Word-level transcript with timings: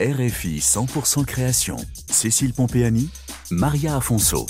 RFI 0.00 0.58
100% 0.60 1.24
création. 1.24 1.76
Cécile 2.08 2.52
Pompéani, 2.52 3.08
Maria 3.50 3.96
Afonso. 3.96 4.46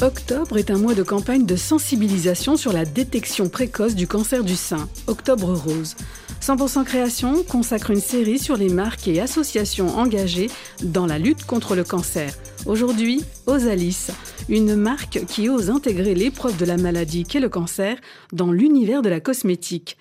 Octobre 0.00 0.56
est 0.56 0.70
un 0.70 0.78
mois 0.78 0.94
de 0.94 1.02
campagne 1.02 1.44
de 1.44 1.56
sensibilisation 1.56 2.56
sur 2.56 2.72
la 2.72 2.84
détection 2.84 3.48
précoce 3.48 3.96
du 3.96 4.06
cancer 4.06 4.44
du 4.44 4.54
sein, 4.54 4.88
Octobre 5.08 5.52
Rose. 5.52 5.96
100% 6.40 6.84
Création 6.84 7.42
consacre 7.42 7.90
une 7.90 8.00
série 8.00 8.38
sur 8.38 8.56
les 8.56 8.68
marques 8.68 9.08
et 9.08 9.20
associations 9.20 9.88
engagées 9.98 10.48
dans 10.84 11.06
la 11.06 11.18
lutte 11.18 11.44
contre 11.44 11.74
le 11.74 11.82
cancer. 11.82 12.32
Aujourd'hui, 12.66 13.24
Osalis, 13.46 14.12
une 14.48 14.76
marque 14.76 15.24
qui 15.26 15.48
ose 15.48 15.70
intégrer 15.70 16.14
l'épreuve 16.14 16.56
de 16.56 16.66
la 16.66 16.76
maladie 16.76 17.24
qu'est 17.24 17.40
le 17.40 17.48
cancer 17.48 17.96
dans 18.32 18.52
l'univers 18.52 19.02
de 19.02 19.08
la 19.08 19.18
cosmétique. 19.18 19.98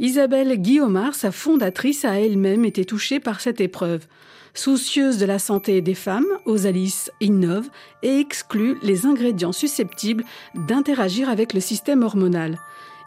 Isabelle 0.00 0.56
Guillaumard, 0.56 1.14
sa 1.14 1.30
fondatrice, 1.30 2.06
a 2.06 2.18
elle-même 2.18 2.64
été 2.64 2.86
touchée 2.86 3.20
par 3.20 3.42
cette 3.42 3.60
épreuve. 3.60 4.06
Soucieuse 4.54 5.18
de 5.18 5.26
la 5.26 5.38
santé 5.38 5.82
des 5.82 5.94
femmes, 5.94 6.26
Osalis 6.46 7.10
innove 7.20 7.68
et 8.02 8.18
exclut 8.18 8.78
les 8.82 9.04
ingrédients 9.04 9.52
susceptibles 9.52 10.24
d'interagir 10.54 11.28
avec 11.28 11.52
le 11.52 11.60
système 11.60 12.02
hormonal. 12.02 12.58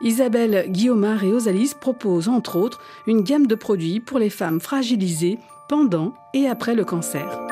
Isabelle 0.01 0.65
Guillaumard 0.69 1.23
et 1.23 1.33
Osalis 1.33 1.73
proposent 1.81 2.29
entre 2.29 2.57
autres 2.57 2.79
une 3.07 3.23
gamme 3.23 3.47
de 3.47 3.55
produits 3.55 3.99
pour 3.99 4.19
les 4.19 4.29
femmes 4.29 4.61
fragilisées 4.61 5.39
pendant 5.67 6.13
et 6.35 6.47
après 6.47 6.75
le 6.75 6.85
cancer. 6.85 7.42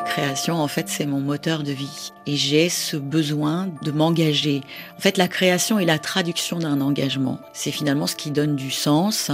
La 0.00 0.06
création, 0.06 0.54
en 0.54 0.66
fait, 0.66 0.88
c'est 0.88 1.04
mon 1.04 1.20
moteur 1.20 1.62
de 1.62 1.72
vie. 1.72 2.10
Et 2.26 2.34
j'ai 2.34 2.70
ce 2.70 2.96
besoin 2.96 3.68
de 3.82 3.90
m'engager. 3.90 4.62
En 4.96 5.00
fait, 5.00 5.18
la 5.18 5.28
création 5.28 5.78
est 5.78 5.84
la 5.84 5.98
traduction 5.98 6.58
d'un 6.58 6.80
engagement. 6.80 7.38
C'est 7.52 7.70
finalement 7.70 8.06
ce 8.06 8.16
qui 8.16 8.30
donne 8.30 8.56
du 8.56 8.70
sens 8.70 9.30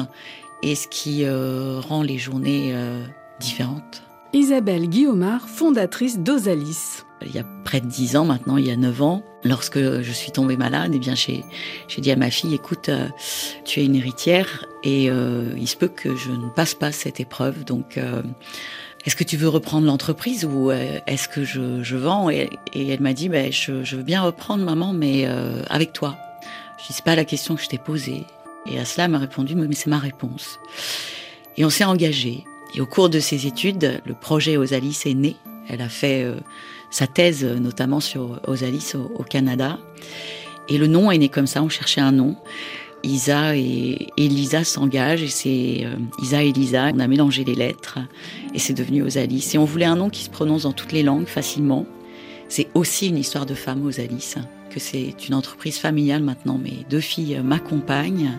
et 0.65 0.75
ce 0.75 0.89
qui 0.89 1.25
euh, 1.25 1.79
rend 1.79 2.03
les 2.03 2.19
journées 2.19 2.73
euh, 2.75 3.01
différentes. 3.39 4.03
Isabelle 4.33 4.89
Guillaumard, 4.89 5.49
fondatrice 5.49 6.19
d'Osalis. 6.19 7.05
Il 7.25 7.33
y 7.33 7.39
a 7.39 7.45
près 7.65 7.81
de 7.81 7.87
dix 7.87 8.17
ans 8.17 8.25
maintenant, 8.25 8.57
il 8.57 8.67
y 8.67 8.73
a 8.73 8.77
neuf 8.77 9.01
ans, 9.01 9.23
lorsque 9.45 9.79
je 9.79 10.13
suis 10.13 10.33
tombée 10.33 10.57
malade, 10.57 10.91
eh 10.95 10.99
bien 10.99 11.15
j'ai, 11.15 11.45
dit 11.97 12.11
à 12.11 12.17
ma 12.17 12.31
fille, 12.31 12.55
écoute, 12.55 12.89
euh, 12.89 13.09
tu 13.65 13.81
es 13.81 13.85
une 13.85 13.95
héritière 13.95 14.67
et 14.83 15.05
il 15.05 15.67
se 15.67 15.77
peut 15.77 15.89
que 15.89 16.15
je 16.15 16.31
ne 16.31 16.49
passe 16.51 16.75
pas 16.75 16.93
cette 16.93 17.19
épreuve, 17.19 17.65
donc 17.65 17.99
est-ce 19.07 19.15
que 19.15 19.25
tu 19.25 19.37
veux 19.37 19.49
reprendre 19.49 19.87
l'entreprise 19.87 20.45
ou 20.45 20.71
euh, 20.73 20.99
est-ce 21.07 21.29
que 21.29 21.45
je, 21.45 21.97
vends 21.97 22.29
et, 22.29 22.51
elle 22.75 23.01
m'a 23.01 23.13
dit, 23.13 23.29
ben, 23.29 23.53
je, 23.53 23.73
veux 23.73 24.03
bien 24.03 24.21
reprendre 24.21 24.65
maman, 24.65 24.93
mais 24.93 25.27
euh, 25.27 25.63
avec 25.71 25.93
toi. 25.93 26.17
Je 26.79 26.89
dis, 26.89 26.93
c'est 26.93 27.05
pas 27.05 27.15
la 27.15 27.25
question 27.25 27.55
que 27.55 27.63
je 27.63 27.69
t'ai 27.69 27.79
posée. 27.79 28.25
Et 28.67 28.81
à 28.81 28.85
cela, 28.85 29.07
m'a 29.07 29.19
répondu, 29.19 29.55
mais 29.55 29.73
c'est 29.77 29.91
ma 29.91 29.99
réponse. 29.99 30.59
Et 31.57 31.65
on 31.65 31.71
s'est 31.71 31.85
engagé. 31.85 32.45
Et 32.75 32.81
au 32.81 32.87
cours 32.87 33.09
de 33.09 33.21
ses 33.21 33.47
études, 33.47 34.03
le 34.05 34.15
projet 34.15 34.57
Osalis 34.57 35.03
est 35.07 35.15
né. 35.15 35.37
Elle 35.69 35.83
a 35.83 35.89
fait 35.89 36.25
euh, 36.25 36.35
sa 36.91 37.07
thèse 37.07 37.45
notamment 37.45 38.01
sur 38.01 38.41
Osalis 38.49 38.95
au 38.97 39.23
Canada. 39.23 39.79
Et 40.69 40.79
le 40.79 40.89
nom 40.89 41.13
est 41.13 41.19
né 41.19 41.29
comme 41.29 41.47
ça, 41.47 41.63
on 41.63 41.69
cherchait 41.69 42.01
un 42.01 42.11
nom. 42.11 42.37
Isa 43.03 43.57
et 43.57 44.09
Elisa 44.17 44.65
s'engagent 44.65 45.23
et 45.23 45.29
c'est 45.29 45.85
euh, 45.85 45.95
Isa 46.23 46.43
et 46.43 46.49
Elisa. 46.49 46.91
On 46.95 46.99
a 46.99 47.07
mélangé 47.07 47.45
les 47.45 47.55
lettres 47.55 47.99
et 48.55 48.59
c'est 48.59 48.75
devenu 48.75 49.03
Osalis. 49.03 49.53
Et 49.55 49.59
on 49.59 49.65
voulait 49.65 49.85
un 49.87 49.97
nom 49.97 50.11
qui 50.11 50.25
se 50.25 50.31
prononce 50.31 50.65
dans 50.65 50.73
toutes 50.73 50.93
les 50.93 51.03
langues 51.03 51.27
facilement. 51.27 51.87
C'est 52.49 52.69
aussi 52.75 53.09
une 53.09 53.19
histoire 53.19 53.47
de 53.47 53.55
femme 53.55 53.85
Osalis, 53.85 54.35
que 54.71 54.81
c'est 54.81 55.29
une 55.29 55.35
entreprise 55.35 55.79
familiale 55.79 56.23
maintenant. 56.23 56.59
Mes 56.59 56.85
deux 56.89 57.01
filles 57.01 57.41
m'accompagnent 57.43 58.33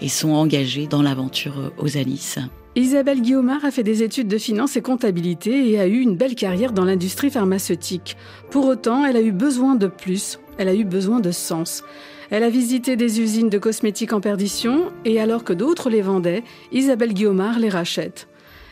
et 0.00 0.08
sont 0.08 0.30
engagées 0.30 0.86
dans 0.86 1.02
l'aventure 1.02 1.72
Osalis. 1.78 2.36
Isabelle 2.76 3.22
Guillaumard 3.22 3.64
a 3.64 3.72
fait 3.72 3.82
des 3.82 4.04
études 4.04 4.28
de 4.28 4.38
finance 4.38 4.76
et 4.76 4.82
comptabilité 4.82 5.70
et 5.70 5.80
a 5.80 5.88
eu 5.88 5.98
une 5.98 6.16
belle 6.16 6.36
carrière 6.36 6.72
dans 6.72 6.84
l'industrie 6.84 7.30
pharmaceutique. 7.30 8.16
Pour 8.50 8.66
autant, 8.66 9.04
elle 9.04 9.16
a 9.16 9.20
eu 9.20 9.32
besoin 9.32 9.74
de 9.74 9.88
plus, 9.88 10.38
elle 10.58 10.68
a 10.68 10.74
eu 10.74 10.84
besoin 10.84 11.18
de 11.18 11.32
sens. 11.32 11.82
Elle 12.30 12.42
a 12.42 12.50
visité 12.50 12.96
des 12.96 13.20
usines 13.20 13.48
de 13.48 13.58
cosmétiques 13.58 14.12
en 14.12 14.20
perdition 14.20 14.92
et 15.06 15.18
alors 15.18 15.44
que 15.44 15.54
d'autres 15.54 15.88
les 15.88 16.02
vendaient, 16.02 16.44
Isabelle 16.72 17.14
Guillaumard 17.14 17.58
les 17.58 17.70
rachète. 17.70 18.28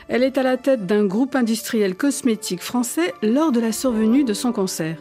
Elle 0.09 0.23
est 0.23 0.37
à 0.37 0.43
la 0.43 0.57
tête 0.57 0.87
d'un 0.87 1.05
groupe 1.07 1.35
industriel 1.35 1.95
cosmétique 1.95 2.63
français 2.63 3.15
lors 3.23 3.53
de 3.53 3.61
la 3.61 3.73
survenue 3.73 4.25
de 4.25 4.35
son 4.35 4.53
cancer. 4.53 4.99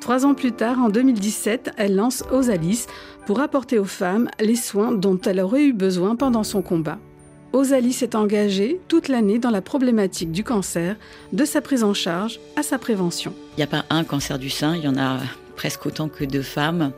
Trois 0.00 0.24
ans 0.24 0.34
plus 0.34 0.52
tard, 0.52 0.80
en 0.80 0.88
2017, 0.88 1.72
elle 1.76 1.94
lance 1.94 2.24
Osalis 2.32 2.86
pour 3.26 3.40
apporter 3.40 3.78
aux 3.78 3.84
femmes 3.84 4.30
les 4.40 4.56
soins 4.56 4.92
dont 4.92 5.20
elle 5.20 5.40
aurait 5.40 5.64
eu 5.64 5.74
besoin 5.74 6.16
pendant 6.16 6.42
son 6.42 6.62
combat. 6.62 6.98
Osalis 7.52 7.98
est 8.00 8.14
engagée 8.14 8.80
toute 8.88 9.08
l'année 9.08 9.38
dans 9.38 9.50
la 9.50 9.60
problématique 9.60 10.32
du 10.32 10.42
cancer, 10.42 10.96
de 11.32 11.44
sa 11.44 11.60
prise 11.60 11.84
en 11.84 11.94
charge 11.94 12.40
à 12.56 12.62
sa 12.62 12.78
prévention. 12.78 13.34
Il 13.56 13.60
n'y 13.60 13.64
a 13.64 13.66
pas 13.66 13.84
un 13.90 14.04
cancer 14.04 14.38
du 14.38 14.48
sein, 14.48 14.74
il 14.74 14.82
y 14.82 14.88
en 14.88 14.96
a 14.96 15.18
presque 15.60 15.84
autant 15.84 16.08
que 16.08 16.24
de 16.24 16.40
femmes. 16.40 16.90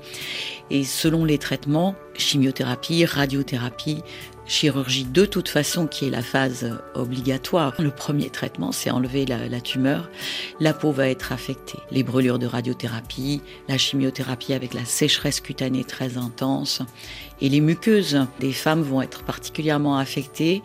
Et 0.70 0.84
selon 0.84 1.24
les 1.24 1.36
traitements, 1.36 1.96
chimiothérapie, 2.14 3.04
radiothérapie, 3.04 4.04
chirurgie 4.46 5.04
de 5.04 5.24
toute 5.24 5.48
façon 5.48 5.88
qui 5.88 6.06
est 6.06 6.10
la 6.10 6.22
phase 6.22 6.78
obligatoire. 6.94 7.74
Le 7.80 7.90
premier 7.90 8.30
traitement, 8.30 8.70
c'est 8.70 8.90
enlever 8.90 9.26
la, 9.26 9.60
tumeur. 9.60 10.08
La 10.60 10.72
peau 10.72 10.92
va 10.92 11.08
être 11.08 11.32
affectée. 11.32 11.80
Les 11.90 12.04
brûlures 12.04 12.38
de 12.38 12.46
radiothérapie, 12.46 13.42
la 13.68 13.78
chimiothérapie 13.78 14.52
avec 14.52 14.74
la 14.74 14.84
sécheresse 14.84 15.40
cutanée 15.40 15.82
très 15.82 16.16
intense 16.16 16.82
et 17.40 17.48
les 17.48 17.60
muqueuses 17.60 18.20
des 18.38 18.52
femmes 18.52 18.82
vont 18.82 19.02
être 19.02 19.24
particulièrement 19.24 19.98
affectées. 19.98 20.62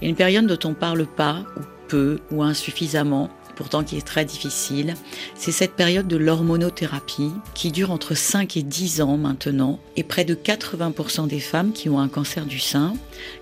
A 0.00 0.06
une 0.06 0.16
période 0.16 0.46
dont 0.46 0.70
on 0.70 0.72
parle 0.72 1.04
pas 1.04 1.44
ou 1.58 1.60
peu 1.88 2.18
ou 2.30 2.42
insuffisamment 2.42 3.28
pourtant 3.56 3.82
qui 3.82 3.96
est 3.96 4.06
très 4.06 4.24
difficile. 4.24 4.94
C'est 5.34 5.52
cette 5.52 5.74
période 5.74 6.06
de 6.06 6.16
l'hormonothérapie 6.16 7.32
qui 7.54 7.72
dure 7.72 7.90
entre 7.90 8.14
5 8.14 8.56
et 8.56 8.62
10 8.62 9.00
ans 9.00 9.16
maintenant. 9.16 9.80
Et 9.96 10.04
près 10.04 10.24
de 10.24 10.34
80% 10.34 11.26
des 11.26 11.40
femmes 11.40 11.72
qui 11.72 11.88
ont 11.88 11.98
un 11.98 12.08
cancer 12.08 12.46
du 12.46 12.60
sein, 12.60 12.94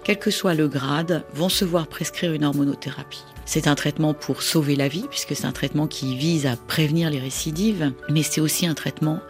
quel 0.05 0.19
que 0.19 0.31
soit 0.31 0.55
le 0.55 0.69
grade, 0.69 1.25
vont 1.35 1.49
se 1.49 1.65
voir 1.65 1.89
prescrire 1.89 2.33
une 2.33 2.45
hormonothérapie. 2.45 3.25
C'est 3.47 3.69
un 3.69 3.75
traitement 3.75 4.15
pour 4.15 4.43
sauver 4.43 4.75
la 4.75 4.89
vie, 4.89 5.05
puisque 5.11 5.37
c'est 5.37 5.47
un 5.47 5.53
traitement 5.53 5.87
qui 5.87 6.17
vise 6.17 6.47
à 6.47 6.57
prévenir 6.57 7.11
les 7.11 7.19
récidives, 7.19 7.93
mais 8.09 8.23
c'est 8.23 8.41
aussi 8.41 8.67
un 8.67 8.75
traitement 8.75 9.21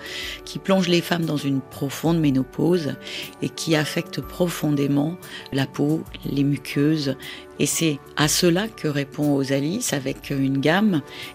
qui 0.44 0.59
plonge 0.59 0.89
les 0.89 1.00
femmes 1.00 1.25
dans 1.25 1.37
une 1.37 1.61
profonde 1.61 2.21
ménopause 2.21 2.94
et 3.43 3.49
qui 3.49 3.75
affecte 3.75 4.21
profondément 4.21 5.17
la 5.53 5.67
peau, 5.67 6.03
les 6.25 6.44
muqueuses. 6.44 7.17
Et 7.59 7.67
c'est 7.67 7.99
à 8.17 8.28
cela 8.28 8.69
que 8.69 8.89
répond 8.89 9.34
Osalis 9.34 9.91
avec 9.93 10.31
une 10.31 10.59
gamme 10.59 10.74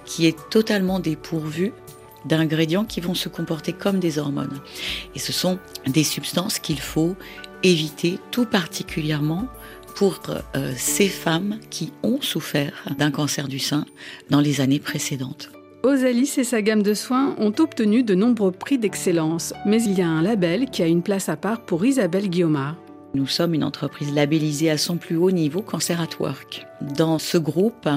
qui 0.05 0.25
est 0.25 0.37
totalement 0.49 0.99
dépourvue 0.99 1.73
d'ingrédients 2.25 2.85
qui 2.85 3.01
vont 3.01 3.13
se 3.13 3.29
comporter 3.29 3.73
comme 3.73 3.99
des 3.99 4.19
hormones. 4.19 4.59
Et 5.15 5.19
ce 5.19 5.31
sont 5.31 5.59
des 5.87 6.03
substances 6.03 6.59
qu'il 6.59 6.79
faut 6.79 7.15
éviter 7.63 8.19
tout 8.31 8.45
particulièrement 8.45 9.47
pour 9.95 10.21
euh, 10.55 10.73
ces 10.77 11.07
femmes 11.07 11.59
qui 11.69 11.91
ont 12.03 12.21
souffert 12.21 12.85
d'un 12.97 13.11
cancer 13.11 13.47
du 13.47 13.59
sein 13.59 13.85
dans 14.29 14.39
les 14.39 14.61
années 14.61 14.79
précédentes. 14.79 15.51
Osalis 15.83 16.35
et 16.37 16.43
sa 16.43 16.61
gamme 16.61 16.83
de 16.83 16.93
soins 16.93 17.35
ont 17.37 17.53
obtenu 17.57 18.03
de 18.03 18.13
nombreux 18.13 18.51
prix 18.51 18.77
d'excellence, 18.77 19.53
mais 19.65 19.81
il 19.81 19.93
y 19.93 20.01
a 20.01 20.07
un 20.07 20.21
label 20.21 20.69
qui 20.69 20.83
a 20.83 20.87
une 20.87 21.01
place 21.01 21.29
à 21.29 21.37
part 21.37 21.61
pour 21.61 21.85
Isabelle 21.85 22.29
Guillaumard. 22.29 22.75
Nous 23.15 23.25
sommes 23.25 23.55
une 23.55 23.63
entreprise 23.63 24.13
labellisée 24.13 24.69
à 24.69 24.77
son 24.77 24.97
plus 24.97 25.17
haut 25.17 25.31
niveau 25.31 25.63
Cancer 25.63 25.99
at 25.99 26.09
Work. 26.19 26.67
Dans 26.81 27.17
ce 27.17 27.39
groupe, 27.39 27.89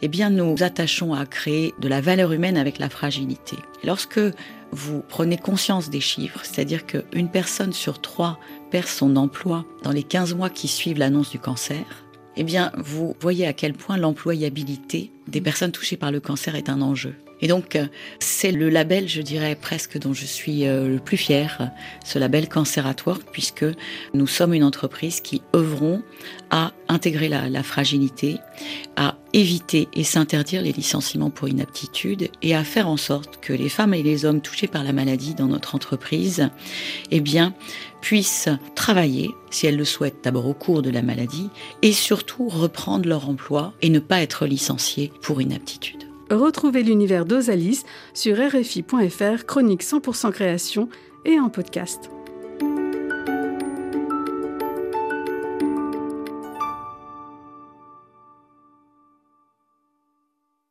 eh 0.00 0.08
bien, 0.08 0.30
nous 0.30 0.62
attachons 0.62 1.12
à 1.12 1.26
créer 1.26 1.74
de 1.80 1.88
la 1.88 2.00
valeur 2.00 2.32
humaine 2.32 2.56
avec 2.56 2.78
la 2.78 2.88
fragilité. 2.88 3.56
Lorsque 3.82 4.20
vous 4.70 5.02
prenez 5.08 5.36
conscience 5.36 5.90
des 5.90 6.00
chiffres, 6.00 6.40
c'est-à-dire 6.44 6.86
qu'une 6.86 7.28
personne 7.28 7.72
sur 7.72 8.00
trois 8.00 8.38
perd 8.70 8.86
son 8.86 9.16
emploi 9.16 9.64
dans 9.82 9.90
les 9.90 10.04
15 10.04 10.34
mois 10.34 10.50
qui 10.50 10.68
suivent 10.68 10.98
l'annonce 10.98 11.30
du 11.30 11.40
cancer, 11.40 11.84
eh 12.36 12.44
bien, 12.44 12.70
vous 12.76 13.16
voyez 13.20 13.48
à 13.48 13.52
quel 13.52 13.74
point 13.74 13.96
l'employabilité 13.96 15.10
des 15.30 15.40
personnes 15.40 15.72
touchées 15.72 15.96
par 15.96 16.10
le 16.10 16.20
cancer 16.20 16.54
est 16.54 16.68
un 16.68 16.82
enjeu. 16.82 17.14
Et 17.42 17.48
donc, 17.48 17.76
euh, 17.76 17.86
c'est 18.18 18.52
le 18.52 18.68
label, 18.68 19.08
je 19.08 19.22
dirais 19.22 19.54
presque, 19.54 19.98
dont 19.98 20.12
je 20.12 20.26
suis 20.26 20.66
euh, 20.66 20.88
le 20.88 20.98
plus 20.98 21.16
fier, 21.16 21.70
ce 22.04 22.18
label 22.18 22.48
Cancer 22.48 22.86
at 22.86 22.96
Work, 23.06 23.22
puisque 23.32 23.64
nous 24.12 24.26
sommes 24.26 24.52
une 24.52 24.64
entreprise 24.64 25.20
qui 25.20 25.42
œuvrons 25.56 26.02
à 26.50 26.72
intégrer 26.88 27.28
la, 27.28 27.48
la 27.48 27.62
fragilité, 27.62 28.36
à 28.96 29.16
éviter 29.32 29.88
et 29.94 30.04
s'interdire 30.04 30.60
les 30.60 30.72
licenciements 30.72 31.30
pour 31.30 31.48
inaptitude 31.48 32.28
et 32.42 32.54
à 32.54 32.64
faire 32.64 32.88
en 32.88 32.96
sorte 32.96 33.38
que 33.40 33.52
les 33.52 33.68
femmes 33.68 33.94
et 33.94 34.02
les 34.02 34.24
hommes 34.24 34.42
touchés 34.42 34.66
par 34.66 34.84
la 34.84 34.92
maladie 34.92 35.34
dans 35.34 35.46
notre 35.46 35.74
entreprise, 35.74 36.50
eh 37.10 37.20
bien, 37.20 37.54
puissent 38.00 38.48
travailler, 38.74 39.30
si 39.50 39.66
elles 39.66 39.76
le 39.76 39.84
souhaitent, 39.84 40.24
d'abord 40.24 40.46
au 40.46 40.54
cours 40.54 40.82
de 40.82 40.90
la 40.90 41.02
maladie, 41.02 41.50
et 41.82 41.92
surtout 41.92 42.48
reprendre 42.48 43.08
leur 43.08 43.28
emploi 43.28 43.72
et 43.82 43.88
ne 43.88 43.98
pas 43.98 44.20
être 44.20 44.46
licenciés 44.46 45.12
pour 45.22 45.40
inaptitude. 45.40 46.04
Retrouvez 46.30 46.82
l'univers 46.82 47.24
d'Osalis 47.24 47.82
sur 48.14 48.36
RFI.fr, 48.36 49.46
chronique 49.46 49.82
100% 49.82 50.30
création 50.32 50.88
et 51.24 51.40
en 51.40 51.48
podcast. 51.48 52.10